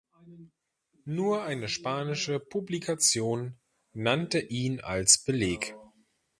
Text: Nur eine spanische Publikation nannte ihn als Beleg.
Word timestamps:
Nur 1.05 1.43
eine 1.43 1.67
spanische 1.69 2.39
Publikation 2.39 3.59
nannte 3.93 4.39
ihn 4.39 4.79
als 4.79 5.23
Beleg. 5.25 5.75